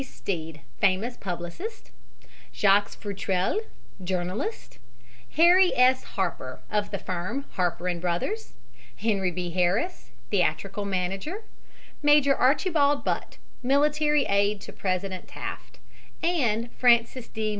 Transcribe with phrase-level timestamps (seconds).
[0.03, 0.61] Stead.
[0.79, 1.91] famous publicist;
[2.51, 3.61] Jacques Futrelle,
[4.03, 4.79] journalist;
[5.33, 6.03] Henry S.
[6.17, 8.53] Harper, of the firm of Harper & Bros.;
[8.95, 9.51] Henry B.
[9.51, 11.43] Harris, theatrical manager;
[12.01, 15.77] Major Archibald Butt, military aide to President Taft;
[16.23, 17.49] and Francis D.